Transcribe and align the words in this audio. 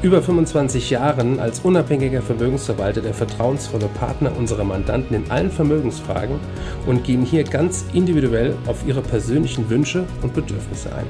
über 0.00 0.22
25 0.22 0.90
Jahren 0.90 1.40
als 1.40 1.60
unabhängiger 1.60 2.22
Vermögensverwalter 2.22 3.00
der 3.00 3.14
vertrauensvolle 3.14 3.88
Partner 3.98 4.36
unserer 4.36 4.62
Mandanten 4.62 5.16
in 5.16 5.30
allen 5.30 5.50
Vermögensfragen 5.50 6.38
und 6.86 7.02
gehen 7.02 7.24
hier 7.24 7.42
ganz 7.42 7.84
individuell 7.92 8.54
auf 8.66 8.86
ihre 8.86 9.00
persönlichen 9.00 9.68
Wünsche 9.68 10.04
und 10.22 10.34
Bedürfnisse 10.34 10.94
ein. 10.94 11.06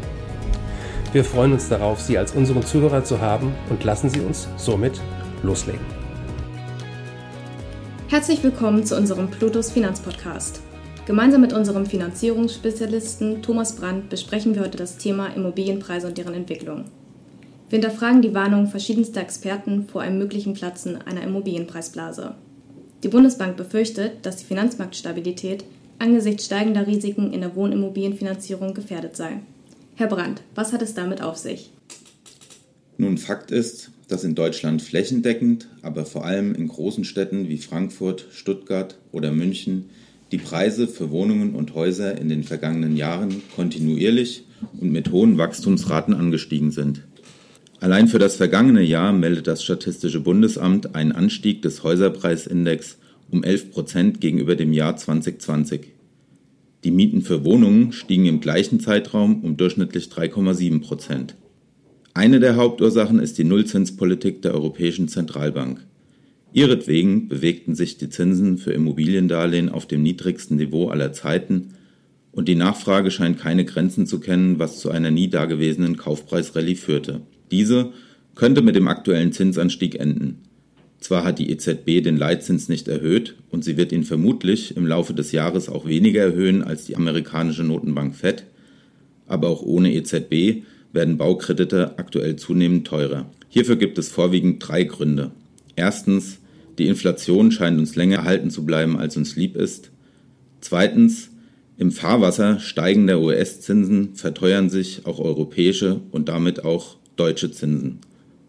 Wir 1.13 1.23
freuen 1.23 1.53
uns 1.53 1.69
darauf, 1.69 2.01
Sie 2.01 2.17
als 2.17 2.33
unseren 2.33 2.65
Zuhörer 2.65 3.05
zu 3.05 3.21
haben 3.21 3.55
und 3.69 3.85
lassen 3.85 4.09
Sie 4.09 4.21
uns 4.21 4.49
somit 4.57 5.01
loslegen. 5.43 5.85
Herzlich 8.09 8.43
willkommen 8.43 8.87
zu 8.87 8.97
unserem 8.97 9.29
Plutos 9.31 9.71
Finanzpodcast. 9.71 10.63
Gemeinsam 11.05 11.43
mit 11.43 11.53
unserem 11.53 11.85
Finanzierungsspezialisten 11.85 13.43
Thomas 13.43 13.77
Brandt 13.77 14.09
besprechen 14.09 14.55
wir 14.55 14.63
heute 14.63 14.79
das 14.79 14.97
Thema 14.97 15.27
Immobilienpreise 15.35 16.07
und 16.07 16.17
deren 16.17 16.35
Entwicklung. 16.35 16.85
Wir 17.71 17.77
hinterfragen 17.77 18.23
die 18.23 18.33
Warnung 18.33 18.67
verschiedenster 18.67 19.21
Experten 19.21 19.87
vor 19.89 20.01
einem 20.01 20.19
möglichen 20.19 20.55
Platzen 20.55 20.97
einer 21.03 21.23
Immobilienpreisblase. 21.23 22.35
Die 23.03 23.09
Bundesbank 23.09 23.59
befürchtet, 23.59 24.13
dass 24.23 24.37
die 24.37 24.47
Finanzmarktstabilität 24.47 25.65
angesichts 25.99 26.47
steigender 26.47 26.87
Risiken 26.87 27.31
in 27.33 27.43
der 27.43 27.55
Wohnimmobilienfinanzierung 27.55 28.73
gefährdet 28.73 29.17
sei. 29.17 29.41
Herr 29.97 30.07
Brandt, 30.07 30.43
was 30.55 30.73
hat 30.73 30.81
es 30.81 30.95
damit 30.95 31.21
auf 31.21 31.37
sich? 31.37 31.71
Nun, 32.97 33.19
Fakt 33.19 33.51
ist, 33.51 33.91
dass 34.09 34.25
in 34.25 34.35
Deutschland 34.35 34.81
flächendeckend, 34.81 35.69
aber 35.83 36.07
vor 36.07 36.25
allem 36.25 36.55
in 36.55 36.69
großen 36.69 37.05
Städten 37.05 37.49
wie 37.51 37.59
Frankfurt, 37.59 38.29
Stuttgart 38.31 38.99
oder 39.13 39.31
München 39.31 39.91
die 40.33 40.39
Preise 40.39 40.89
für 40.89 41.11
Wohnungen 41.11 41.55
und 41.55 41.75
Häuser 41.75 42.19
in 42.19 42.29
den 42.29 42.45
vergangenen 42.45 42.97
Jahren 42.97 43.43
kontinuierlich 43.55 44.45
und 44.81 44.91
mit 44.91 45.11
hohen 45.11 45.39
Wachstumsraten 45.39 46.15
angestiegen 46.15 46.71
sind. 46.71 47.03
Allein 47.81 48.09
für 48.09 48.19
das 48.19 48.35
vergangene 48.37 48.83
Jahr 48.83 49.13
meldet 49.13 49.47
das 49.47 49.63
Statistische 49.63 50.21
Bundesamt 50.21 50.97
einen 50.97 51.13
Anstieg 51.13 51.63
des 51.63 51.85
Häuserpreisindex 51.85 52.99
um 53.31 53.45
11 53.45 53.71
Prozent 53.71 54.21
gegenüber 54.21 54.57
dem 54.57 54.73
Jahr 54.73 54.97
2020. 54.97 55.93
Die 56.83 56.91
Mieten 56.91 57.23
für 57.23 57.45
Wohnungen 57.45 57.93
stiegen 57.93 58.27
im 58.27 58.41
gleichen 58.41 58.81
Zeitraum 58.81 59.45
um 59.45 59.57
durchschnittlich 59.57 60.07
3,7 60.07 60.81
Prozent. 60.81 61.37
Eine 62.15 62.41
der 62.41 62.57
Hauptursachen 62.57 63.21
ist 63.21 63.39
die 63.39 63.45
Nullzinspolitik 63.45 64.43
der 64.43 64.55
Europäischen 64.55 65.07
Zentralbank. 65.07 65.85
Ihretwegen 66.53 67.29
bewegten 67.29 67.77
sich 67.77 67.97
die 67.97 68.09
Zinsen 68.09 68.59
für 68.59 68.73
Immobiliendarlehen 68.73 69.69
auf 69.69 69.87
dem 69.87 70.03
niedrigsten 70.03 70.57
Niveau 70.57 70.89
aller 70.89 71.13
Zeiten 71.13 71.75
und 72.33 72.49
die 72.49 72.57
Nachfrage 72.57 73.13
scheint 73.13 73.39
keine 73.39 73.65
Grenzen 73.65 74.07
zu 74.07 74.19
kennen, 74.19 74.59
was 74.59 74.81
zu 74.81 74.91
einer 74.91 75.13
nie 75.13 75.29
dagewesenen 75.29 75.97
Kaufpreisrallye 75.97 76.75
führte. 76.75 77.21
Diese 77.51 77.93
könnte 78.35 78.63
mit 78.63 78.77
dem 78.77 78.89
aktuellen 78.89 79.33
Zinsanstieg 79.33 79.99
enden. 79.99 80.39
Zwar 81.01 81.25
hat 81.25 81.39
die 81.39 81.51
EZB 81.51 82.03
den 82.03 82.17
Leitzins 82.17 82.69
nicht 82.69 82.89
erhöht 82.89 83.37
und 83.51 83.65
sie 83.65 83.77
wird 83.77 83.93
ihn 83.93 84.05
vermutlich 84.05 84.77
im 84.77 84.87
Laufe 84.87 85.15
des 85.15 85.33
Jahres 85.33 85.69
auch 85.69 85.87
weniger 85.87 86.23
erhöhen 86.23 86.63
als 86.63 86.85
die 86.85 86.97
amerikanische 86.97 87.63
Notenbank 87.63 88.17
Fed, 88.17 88.45
aber 89.27 89.49
auch 89.49 89.63
ohne 89.63 89.93
EZB 89.93 90.65
werden 90.93 91.19
Baukredite 91.19 91.99
aktuell 91.99 92.37
zunehmend 92.37 92.87
teurer. 92.87 93.31
Hierfür 93.49 93.77
gibt 93.77 93.99
es 93.99 94.09
vorwiegend 94.09 94.67
drei 94.67 94.85
Gründe. 94.85 95.31
Erstens, 95.77 96.39
die 96.79 96.87
Inflation 96.87 97.53
scheint 97.53 97.79
uns 97.79 97.95
länger 97.95 98.19
erhalten 98.19 98.51
zu 98.51 98.65
bleiben, 98.65 98.99
als 98.99 99.17
uns 99.17 99.37
lieb 99.37 99.57
ist. 99.57 99.91
Zweitens, 100.61 101.31
im 101.77 101.93
Fahrwasser 101.93 102.59
steigender 102.59 103.21
US-Zinsen 103.21 104.15
verteuern 104.15 104.69
sich 104.69 105.07
auch 105.07 105.21
europäische 105.21 106.01
und 106.11 106.29
damit 106.29 106.65
auch 106.65 106.97
deutsche 107.19 107.51
Zinsen. 107.51 107.99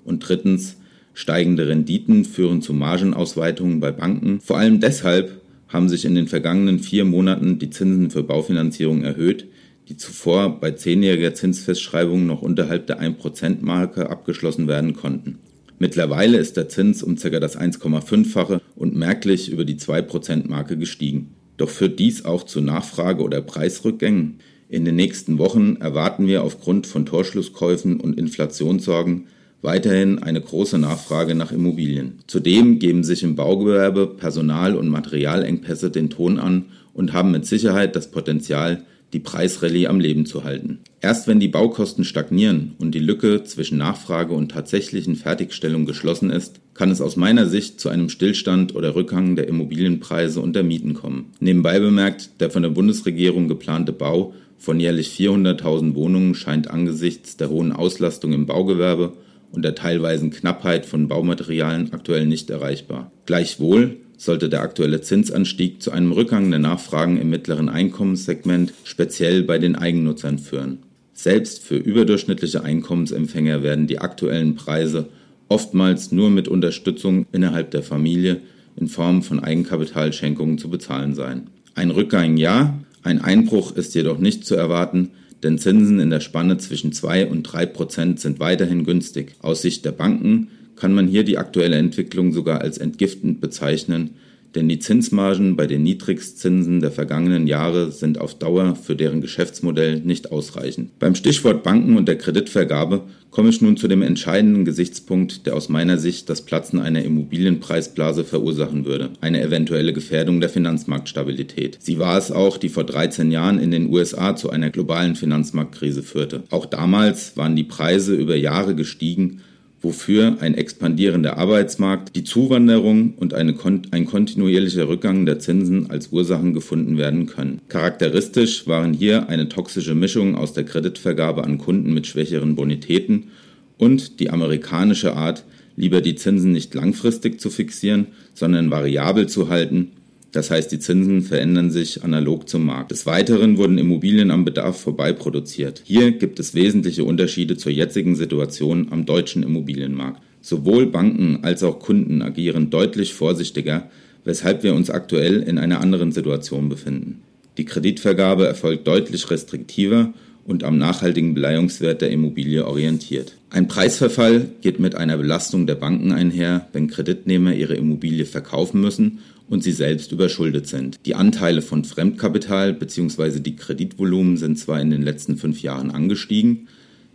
Und 0.03 0.27
drittens, 0.27 0.77
steigende 1.13 1.67
Renditen 1.67 2.23
führen 2.25 2.61
zu 2.61 2.73
Margenausweitungen 2.73 3.79
bei 3.79 3.91
Banken. 3.91 4.39
Vor 4.39 4.57
allem 4.57 4.79
deshalb 4.79 5.41
haben 5.67 5.89
sich 5.89 6.05
in 6.05 6.15
den 6.15 6.27
vergangenen 6.27 6.79
vier 6.79 7.05
Monaten 7.05 7.59
die 7.59 7.69
Zinsen 7.69 8.09
für 8.09 8.23
Baufinanzierung 8.23 9.03
erhöht, 9.03 9.45
die 9.89 9.97
zuvor 9.97 10.59
bei 10.59 10.71
zehnjähriger 10.71 11.33
Zinsfestschreibung 11.33 12.25
noch 12.25 12.41
unterhalb 12.41 12.87
der 12.87 13.01
1%-Marke 13.01 14.09
abgeschlossen 14.09 14.67
werden 14.67 14.93
konnten. 14.93 15.39
Mittlerweile 15.79 16.37
ist 16.37 16.57
der 16.57 16.69
Zins 16.69 17.01
um 17.03 17.15
ca. 17.15 17.39
das 17.39 17.57
1,5-fache 17.57 18.61
und 18.75 18.95
merklich 18.95 19.49
über 19.49 19.65
die 19.65 19.77
2%-Marke 19.77 20.77
gestiegen. 20.77 21.31
Doch 21.57 21.69
führt 21.69 21.99
dies 21.99 22.25
auch 22.25 22.43
zu 22.43 22.61
Nachfrage- 22.61 23.23
oder 23.23 23.41
Preisrückgängen? 23.41 24.39
In 24.71 24.85
den 24.85 24.97
nächsten 24.97 25.39
Wochen 25.39 25.77
erwarten 25.77 26.27
wir 26.27 26.43
aufgrund 26.43 26.85
von 26.85 27.07
Torschlusskäufen 27.07 27.99
und 27.99 28.19
Inflationssorgen 28.19 29.25
weiterhin 29.63 30.19
eine 30.19 30.39
große 30.39 30.77
Nachfrage 30.77 31.33
nach 31.33 31.51
Immobilien. 31.51 32.19
Zudem 32.27 32.77
geben 32.77 33.03
sich 33.03 33.23
im 33.23 33.35
Baugewerbe 33.35 34.05
Personal- 34.05 34.75
und 34.75 34.87
Materialengpässe 34.87 35.89
den 35.89 36.11
Ton 36.11 36.37
an 36.37 36.65
und 36.93 37.13
haben 37.13 37.31
mit 37.31 37.47
Sicherheit 37.47 37.95
das 37.95 38.11
Potenzial, 38.11 38.83
die 39.11 39.19
Preisrallye 39.19 39.87
am 39.87 39.99
Leben 39.99 40.27
zu 40.27 40.43
halten. 40.43 40.81
Erst 41.01 41.27
wenn 41.27 41.39
die 41.39 41.47
Baukosten 41.47 42.03
stagnieren 42.03 42.75
und 42.77 42.93
die 42.93 42.99
Lücke 42.99 43.43
zwischen 43.43 43.79
Nachfrage 43.79 44.35
und 44.35 44.51
tatsächlichen 44.51 45.15
Fertigstellung 45.15 45.87
geschlossen 45.87 46.29
ist, 46.29 46.59
kann 46.75 46.91
es 46.91 47.01
aus 47.01 47.15
meiner 47.15 47.47
Sicht 47.47 47.79
zu 47.79 47.89
einem 47.89 48.09
Stillstand 48.09 48.75
oder 48.75 48.93
Rückgang 48.93 49.35
der 49.35 49.47
Immobilienpreise 49.47 50.41
und 50.41 50.55
der 50.55 50.63
Mieten 50.63 50.93
kommen. 50.93 51.31
Nebenbei 51.39 51.79
bemerkt, 51.79 52.39
der 52.39 52.51
von 52.51 52.61
der 52.61 52.69
Bundesregierung 52.69 53.47
geplante 53.47 53.93
Bau 53.93 54.35
von 54.59 54.79
jährlich 54.79 55.09
400.000 55.17 55.95
Wohnungen 55.95 56.35
scheint 56.35 56.69
angesichts 56.69 57.37
der 57.37 57.49
hohen 57.49 57.71
Auslastung 57.71 58.33
im 58.33 58.45
Baugewerbe 58.45 59.13
und 59.51 59.63
der 59.63 59.73
teilweisen 59.73 60.29
Knappheit 60.29 60.85
von 60.85 61.07
Baumaterialien 61.07 61.91
aktuell 61.93 62.25
nicht 62.25 62.49
erreichbar. 62.49 63.11
Gleichwohl 63.25 63.97
sollte 64.17 64.49
der 64.49 64.61
aktuelle 64.61 65.01
Zinsanstieg 65.01 65.81
zu 65.81 65.91
einem 65.91 66.11
Rückgang 66.11 66.51
der 66.51 66.59
Nachfragen 66.59 67.19
im 67.19 67.29
mittleren 67.29 67.69
Einkommenssegment, 67.69 68.73
speziell 68.83 69.43
bei 69.43 69.57
den 69.57 69.75
Eigennutzern, 69.75 70.37
führen. 70.37 70.79
Selbst 71.13 71.63
für 71.63 71.77
überdurchschnittliche 71.77 72.63
Einkommensempfänger 72.63 73.63
werden 73.63 73.87
die 73.87 73.99
aktuellen 73.99 74.55
Preise 74.55 75.07
oftmals 75.47 76.11
nur 76.11 76.29
mit 76.29 76.47
Unterstützung 76.47 77.25
innerhalb 77.31 77.71
der 77.71 77.81
Familie 77.81 78.41
in 78.75 78.87
Form 78.87 79.23
von 79.23 79.39
Eigenkapitalschenkungen 79.39 80.57
zu 80.57 80.69
bezahlen 80.69 81.15
sein. 81.15 81.49
Ein 81.75 81.91
Rückgang 81.91 82.37
ja, 82.37 82.79
ein 83.03 83.21
Einbruch 83.21 83.75
ist 83.75 83.95
jedoch 83.95 84.17
nicht 84.17 84.45
zu 84.45 84.55
erwarten, 84.55 85.11
denn 85.43 85.57
Zinsen 85.57 85.99
in 85.99 86.09
der 86.09 86.19
Spanne 86.19 86.57
zwischen 86.57 86.91
2 86.91 87.27
und 87.27 87.43
3 87.43 87.65
Prozent 87.65 88.19
sind 88.19 88.39
weiterhin 88.39 88.83
günstig. 88.83 89.35
Aus 89.39 89.61
Sicht 89.61 89.85
der 89.85 89.93
Banken 89.93 90.49
kann 90.75 90.93
man 90.93 91.07
hier 91.07 91.23
die 91.23 91.37
aktuelle 91.37 91.77
Entwicklung 91.77 92.33
sogar 92.33 92.61
als 92.61 92.77
entgiftend 92.77 93.41
bezeichnen, 93.41 94.15
denn 94.55 94.67
die 94.67 94.79
Zinsmargen 94.79 95.55
bei 95.55 95.67
den 95.67 95.83
Niedrigstzinsen 95.83 96.79
der 96.79 96.91
vergangenen 96.91 97.47
Jahre 97.47 97.91
sind 97.91 98.19
auf 98.19 98.37
Dauer 98.37 98.75
für 98.75 98.95
deren 98.95 99.21
Geschäftsmodell 99.21 100.01
nicht 100.01 100.31
ausreichend. 100.31 100.97
Beim 100.99 101.15
Stichwort 101.15 101.63
Banken 101.63 101.97
und 101.97 102.07
der 102.07 102.17
Kreditvergabe 102.17 103.03
komme 103.31 103.49
ich 103.49 103.61
nun 103.61 103.77
zu 103.77 103.87
dem 103.87 104.01
entscheidenden 104.01 104.65
Gesichtspunkt, 104.65 105.45
der 105.45 105.55
aus 105.55 105.69
meiner 105.69 105.97
Sicht 105.97 106.29
das 106.29 106.41
Platzen 106.41 106.79
einer 106.79 107.03
Immobilienpreisblase 107.03 108.23
verursachen 108.23 108.85
würde, 108.85 109.11
eine 109.21 109.41
eventuelle 109.41 109.93
Gefährdung 109.93 110.41
der 110.41 110.49
Finanzmarktstabilität. 110.49 111.77
Sie 111.79 111.99
war 111.99 112.17
es 112.17 112.31
auch, 112.31 112.57
die 112.57 112.69
vor 112.69 112.83
13 112.83 113.31
Jahren 113.31 113.59
in 113.59 113.71
den 113.71 113.89
USA 113.93 114.35
zu 114.35 114.49
einer 114.49 114.71
globalen 114.71 115.15
Finanzmarktkrise 115.15 116.01
führte. 116.01 116.43
Auch 116.49 116.65
damals 116.65 117.37
waren 117.37 117.55
die 117.55 117.63
Preise 117.63 118.15
über 118.15 118.35
Jahre 118.35 118.75
gestiegen 118.75 119.41
wofür 119.81 120.37
ein 120.41 120.55
expandierender 120.55 121.37
Arbeitsmarkt, 121.37 122.15
die 122.15 122.23
Zuwanderung 122.23 123.13
und 123.15 123.33
eine, 123.33 123.55
ein 123.91 124.05
kontinuierlicher 124.05 124.87
Rückgang 124.87 125.25
der 125.25 125.39
Zinsen 125.39 125.89
als 125.89 126.09
Ursachen 126.11 126.53
gefunden 126.53 126.97
werden 126.97 127.27
können. 127.27 127.61
Charakteristisch 127.69 128.67
waren 128.67 128.93
hier 128.93 129.29
eine 129.29 129.47
toxische 129.47 129.95
Mischung 129.95 130.35
aus 130.35 130.53
der 130.53 130.65
Kreditvergabe 130.65 131.43
an 131.43 131.57
Kunden 131.57 131.93
mit 131.93 132.07
schwächeren 132.07 132.55
Bonitäten 132.55 133.29
und 133.77 134.19
die 134.19 134.29
amerikanische 134.29 135.15
Art, 135.15 135.45
lieber 135.75 136.01
die 136.01 136.15
Zinsen 136.15 136.51
nicht 136.51 136.73
langfristig 136.73 137.39
zu 137.39 137.49
fixieren, 137.49 138.07
sondern 138.33 138.71
variabel 138.71 139.27
zu 139.27 139.49
halten 139.49 139.91
das 140.31 140.51
heißt, 140.51 140.71
die 140.71 140.79
Zinsen 140.79 141.21
verändern 141.21 141.71
sich 141.71 142.03
analog 142.03 142.47
zum 142.47 142.65
Markt. 142.65 142.91
Des 142.91 143.05
Weiteren 143.05 143.57
wurden 143.57 143.79
Immobilien 143.79 144.29
am 144.29 144.45
Bedarf 144.45 144.79
vorbei 144.79 145.11
produziert. 145.11 145.81
Hier 145.85 146.11
gibt 146.11 146.39
es 146.39 146.53
wesentliche 146.53 147.03
Unterschiede 147.03 147.57
zur 147.57 147.71
jetzigen 147.71 148.15
Situation 148.15 148.87
am 148.91 149.05
deutschen 149.05 149.41
Immobilienmarkt. 149.41 150.21
Sowohl 150.41 150.85
Banken 150.85 151.39
als 151.43 151.63
auch 151.63 151.79
Kunden 151.79 152.21
agieren 152.21 152.69
deutlich 152.69 153.13
vorsichtiger, 153.13 153.89
weshalb 154.23 154.63
wir 154.63 154.75
uns 154.75 154.89
aktuell 154.89 155.41
in 155.41 155.57
einer 155.57 155.81
anderen 155.81 156.11
Situation 156.11 156.69
befinden. 156.69 157.21
Die 157.57 157.65
Kreditvergabe 157.65 158.47
erfolgt 158.47 158.87
deutlich 158.87 159.29
restriktiver 159.31 160.13
und 160.45 160.63
am 160.63 160.77
nachhaltigen 160.77 161.33
Beleihungswert 161.33 162.01
der 162.01 162.11
Immobilie 162.11 162.65
orientiert. 162.65 163.35
Ein 163.49 163.67
Preisverfall 163.67 164.49
geht 164.61 164.79
mit 164.79 164.95
einer 164.95 165.17
Belastung 165.17 165.67
der 165.67 165.75
Banken 165.75 166.11
einher, 166.11 166.67
wenn 166.73 166.87
Kreditnehmer 166.87 167.53
ihre 167.53 167.75
Immobilie 167.75 168.25
verkaufen 168.25 168.81
müssen 168.81 169.19
und 169.49 169.63
sie 169.63 169.71
selbst 169.71 170.11
überschuldet 170.11 170.67
sind. 170.67 170.99
Die 171.05 171.15
Anteile 171.15 171.61
von 171.61 171.83
Fremdkapital 171.83 172.73
bzw. 172.73 173.39
die 173.39 173.55
Kreditvolumen 173.55 174.37
sind 174.37 174.59
zwar 174.59 174.79
in 174.79 174.91
den 174.91 175.01
letzten 175.01 175.37
fünf 175.37 175.61
Jahren 175.61 175.91
angestiegen, 175.91 176.67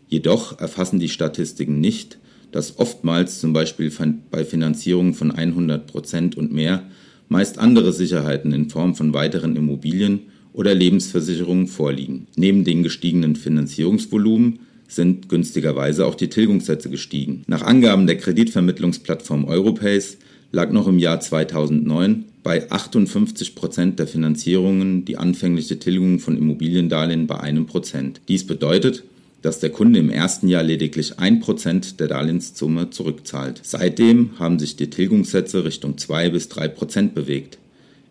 jedoch 0.09 0.59
erfassen 0.61 0.99
die 0.99 1.09
Statistiken 1.09 1.81
nicht, 1.81 2.19
dass 2.51 2.79
oftmals 2.79 3.41
zum 3.41 3.53
Beispiel 3.53 3.93
bei 4.31 4.45
Finanzierungen 4.45 5.15
von 5.15 5.31
100 5.31 5.87
Prozent 5.87 6.37
und 6.37 6.53
mehr 6.53 6.85
meist 7.29 7.59
andere 7.59 7.93
Sicherheiten 7.93 8.53
in 8.53 8.71
Form 8.71 8.95
von 8.95 9.13
weiteren 9.13 9.57
Immobilien 9.57 10.21
oder 10.55 10.75
Lebensversicherungen 10.75 11.67
vorliegen. 11.67 12.29
Neben 12.37 12.65
den 12.65 12.83
gestiegenen 12.83 13.37
Finanzierungsvolumen 13.37 14.61
sind 14.89 15.29
günstigerweise 15.29 16.07
auch 16.07 16.15
die 16.15 16.29
Tilgungssätze 16.29 16.89
gestiegen. 16.89 17.43
Nach 17.47 17.63
Angaben 17.63 18.07
der 18.07 18.17
Kreditvermittlungsplattform 18.17 19.45
Europace 19.45 20.17
lag 20.53 20.71
noch 20.71 20.87
im 20.87 20.99
Jahr 20.99 21.21
2009 21.21 22.25
bei 22.43 22.71
58 22.71 23.55
Prozent 23.55 23.99
der 23.99 24.07
Finanzierungen 24.07 25.05
die 25.05 25.17
anfängliche 25.17 25.79
Tilgung 25.79 26.21
von 26.21 26.37
Immobiliendarlehen 26.37 27.27
bei 27.27 27.41
einem 27.41 27.67
Prozent. 27.67 28.21
Dies 28.29 28.47
bedeutet, 28.47 29.03
dass 29.43 29.61
der 29.61 29.71
Kunde 29.71 29.99
im 29.99 30.09
ersten 30.09 30.49
Jahr 30.49 30.63
lediglich 30.63 31.19
ein 31.19 31.41
Prozent 31.41 32.01
der 32.01 32.09
Darlehenssumme 32.09 32.91
zurückzahlt. 32.91 33.61
Seitdem 33.63 34.39
haben 34.39 34.59
sich 34.59 34.77
die 34.77 34.89
Tilgungssätze 34.89 35.65
Richtung 35.65 35.99
zwei 35.99 36.31
bis 36.31 36.49
drei 36.49 36.69
Prozent 36.69 37.15
bewegt. 37.15 37.59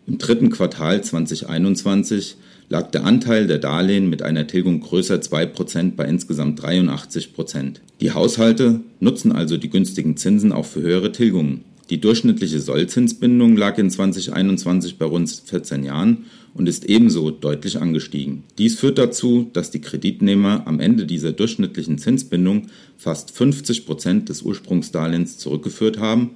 Im 0.06 0.18
dritten 0.18 0.50
Quartal 0.50 1.02
2021 1.02 2.36
lag 2.68 2.90
der 2.90 3.04
Anteil 3.04 3.46
der 3.46 3.58
Darlehen 3.58 4.10
mit 4.10 4.22
einer 4.22 4.46
Tilgung 4.46 4.80
größer 4.80 5.16
2% 5.16 5.92
bei 5.96 6.04
insgesamt 6.04 6.60
83%. 6.60 7.76
Die 8.00 8.12
Haushalte 8.12 8.80
nutzen 9.00 9.32
also 9.32 9.56
die 9.56 9.70
günstigen 9.70 10.16
Zinsen 10.18 10.52
auch 10.52 10.66
für 10.66 10.82
höhere 10.82 11.12
Tilgungen. 11.12 11.64
Die 11.88 12.00
durchschnittliche 12.00 12.60
Sollzinsbindung 12.60 13.56
lag 13.56 13.78
in 13.78 13.90
2021 13.90 14.98
bei 14.98 15.06
rund 15.06 15.30
14 15.30 15.84
Jahren 15.84 16.24
und 16.54 16.68
ist 16.68 16.84
ebenso 16.84 17.30
deutlich 17.30 17.80
angestiegen. 17.80 18.44
Dies 18.58 18.78
führt 18.78 18.98
dazu, 18.98 19.50
dass 19.52 19.70
die 19.70 19.80
Kreditnehmer 19.80 20.66
am 20.66 20.80
Ende 20.80 21.06
dieser 21.06 21.32
durchschnittlichen 21.32 21.98
Zinsbindung 21.98 22.68
fast 22.96 23.30
50 23.30 23.86
Prozent 23.86 24.28
des 24.28 24.42
Ursprungsdarlehens 24.42 25.38
zurückgeführt 25.38 25.98
haben 25.98 26.30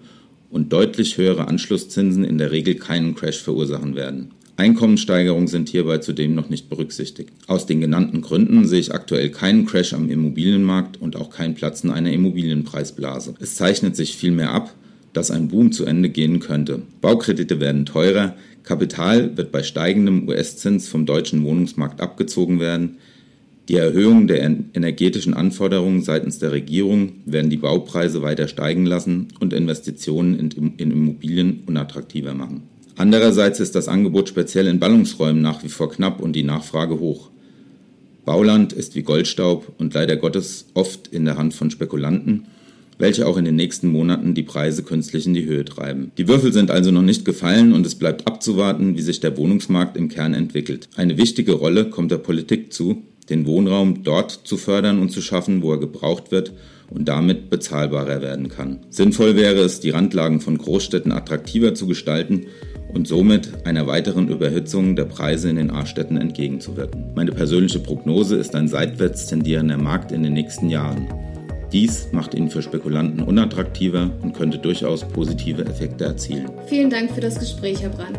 und 0.51 0.73
deutlich 0.73 1.19
höhere 1.19 1.49
Anschlusszinsen 1.49 2.25
in 2.25 2.39
der 2.39 2.51
Regel 2.51 2.75
keinen 2.75 3.15
Crash 3.15 3.39
verursachen 3.39 3.95
werden. 3.97 4.31
Einkommenssteigerungen 4.57 5.47
sind 5.47 5.69
hierbei 5.69 5.99
zudem 5.99 6.35
noch 6.35 6.49
nicht 6.49 6.69
berücksichtigt. 6.69 7.31
Aus 7.47 7.67
den 7.67 7.81
genannten 7.81 8.23
Gründen 8.23 8.67
sehe 8.67 8.81
ich 8.81 8.93
aktuell 8.93 9.31
keinen 9.31 9.67
Crash 9.67 9.93
am 9.93 10.11
Immobilienmarkt 10.11 11.01
und 11.01 11.15
auch 11.15 11.31
kein 11.31 11.55
Platzen 11.55 11.93
einer 11.93 12.13
Immobilienpreisblase. 12.13 13.35
Es 13.39 13.55
zeichnet 13.55 13.95
sich 13.95 14.17
vielmehr 14.17 14.51
ab, 14.51 14.75
dass 15.13 15.31
ein 15.31 15.47
Boom 15.47 15.71
zu 15.71 15.85
Ende 15.85 16.09
gehen 16.09 16.41
könnte. 16.41 16.83
Baukredite 17.01 17.61
werden 17.61 17.87
teurer, 17.87 18.35
Kapital 18.65 19.37
wird 19.37 19.53
bei 19.53 19.63
steigendem 19.63 20.29
US-Zins 20.29 20.89
vom 20.89 21.07
deutschen 21.07 21.45
Wohnungsmarkt 21.45 22.01
abgezogen 22.01 22.59
werden, 22.59 22.99
die 23.69 23.77
Erhöhung 23.77 24.27
der 24.27 24.43
energetischen 24.73 25.35
Anforderungen 25.35 26.03
seitens 26.03 26.39
der 26.39 26.53
Regierung 26.53 27.13
werden 27.27 27.51
die 27.51 27.59
Baupreise 27.59 28.23
weiter 28.23 28.49
steigen 28.49 28.87
lassen 28.87 29.29
und 29.41 29.53
Investitionen 29.53 30.39
in 30.39 30.75
Immobilien 30.79 31.65
unattraktiver 31.67 32.33
machen. 32.33 32.63
Andererseits 32.97 33.61
ist 33.61 33.75
das 33.75 33.87
Angebot 33.87 34.29
speziell 34.29 34.67
in 34.67 34.81
Ballungsräumen 34.81 35.43
nach 35.43 35.63
wie 35.63 35.69
vor 35.69 35.91
knapp 35.91 36.21
und 36.21 36.33
die 36.33 36.43
Nachfrage 36.43 36.99
hoch. 36.99 37.31
Bauland 38.25 38.73
ist 38.73 38.95
wie 38.95 39.03
Goldstaub 39.03 39.73
und 39.79 39.95
leider 39.95 40.17
Gottes 40.17 40.67
oft 40.75 41.09
in 41.09 41.25
der 41.25 41.37
Hand 41.37 41.55
von 41.55 41.71
Spekulanten, 41.71 42.47
welche 42.99 43.27
auch 43.27 43.37
in 43.37 43.45
den 43.45 43.57
nächsten 43.57 43.89
Monaten 43.89 44.35
die 44.35 44.43
Preise 44.43 44.83
künstlich 44.83 45.27
in 45.27 45.35
die 45.35 45.45
Höhe 45.45 45.65
treiben. 45.65 46.11
Die 46.19 46.27
Würfel 46.27 46.53
sind 46.53 46.71
also 46.71 46.91
noch 46.91 47.03
nicht 47.03 47.25
gefallen 47.25 47.73
und 47.73 47.87
es 47.87 47.95
bleibt 47.95 48.27
abzuwarten, 48.27 48.97
wie 48.97 49.03
sich 49.03 49.21
der 49.21 49.37
Wohnungsmarkt 49.37 49.97
im 49.97 50.09
Kern 50.09 50.35
entwickelt. 50.35 50.89
Eine 50.97 51.19
wichtige 51.19 51.53
Rolle 51.53 51.91
kommt 51.91 52.11
der 52.11 52.19
Politik 52.19 52.73
zu, 52.73 53.03
den 53.31 53.47
Wohnraum 53.47 54.03
dort 54.03 54.31
zu 54.31 54.57
fördern 54.57 54.99
und 54.99 55.11
zu 55.11 55.21
schaffen, 55.21 55.63
wo 55.63 55.73
er 55.73 55.79
gebraucht 55.79 56.31
wird 56.31 56.53
und 56.91 57.09
damit 57.09 57.51
bezahlbarer 57.51 58.23
werden 58.23 58.49
kann. 58.49 58.81
Sinnvoll 58.89 59.37
wäre 59.37 59.61
es, 59.61 59.81
die 59.81 59.91
Randlagen 59.91 60.41
von 60.41 60.57
Großstädten 60.57 61.13
attraktiver 61.13 61.75
zu 61.75 61.87
gestalten 61.87 62.47
und 62.93 63.07
somit 63.07 63.67
einer 63.67 63.87
weiteren 63.87 64.29
Überhitzung 64.29 64.97
der 64.97 65.05
Preise 65.05 65.51
in 65.51 65.57
den 65.57 65.71
A-Städten 65.71 66.17
entgegenzuwirken. 66.17 67.13
Meine 67.15 67.33
persönliche 67.33 67.81
Prognose 67.81 68.37
ist 68.37 68.55
ein 68.55 68.69
seitwärts 68.69 69.27
tendierender 69.27 69.77
Markt 69.77 70.13
in 70.13 70.23
den 70.23 70.33
nächsten 70.33 70.71
Jahren. 70.71 71.07
Dies 71.71 72.09
macht 72.13 72.33
ihn 72.33 72.49
für 72.49 72.63
Spekulanten 72.63 73.23
unattraktiver 73.23 74.11
und 74.23 74.33
könnte 74.33 74.57
durchaus 74.57 75.07
positive 75.07 75.67
Effekte 75.67 76.05
erzielen. 76.05 76.51
Vielen 76.67 76.89
Dank 76.89 77.11
für 77.11 77.21
das 77.21 77.39
Gespräch, 77.39 77.83
Herr 77.83 77.91
Brand. 77.91 78.19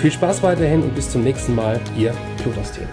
Viel 0.00 0.10
Spaß 0.10 0.42
weiterhin 0.42 0.82
und 0.82 0.94
bis 0.94 1.10
zum 1.10 1.22
nächsten 1.22 1.54
Mal, 1.54 1.78
Ihr 1.94 2.14
Plutos-Team. 2.38 2.88